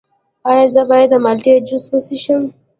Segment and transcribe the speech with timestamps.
[0.49, 2.43] ایا زه باید د مالټې جوس وڅښم؟